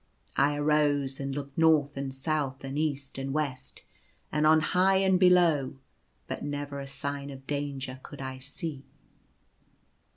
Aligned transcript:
I 0.35 0.55
arose 0.55 1.19
and 1.19 1.35
looked 1.35 1.59
north 1.59 1.95
and 1.95 2.11
south 2.11 2.63
and 2.63 2.75
east 2.75 3.19
and 3.19 3.31
west, 3.35 3.83
and 4.31 4.47
on 4.47 4.59
high 4.73 4.95
and 4.95 5.19
below, 5.19 5.77
but 6.25 6.43
never 6.43 6.79
a 6.79 6.87
sign 6.87 7.29
of 7.29 7.45
danger 7.45 7.99
could 8.01 8.19
I 8.19 8.39
see. 8.39 8.83